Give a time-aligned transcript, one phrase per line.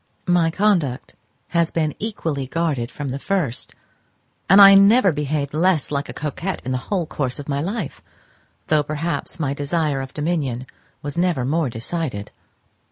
[0.25, 1.15] My conduct
[1.49, 3.75] has been equally guarded from the first,
[4.49, 8.01] and I never behaved less like a coquette in the whole course of my life,
[8.65, 10.65] though perhaps my desire of dominion
[11.03, 12.31] was never more decided.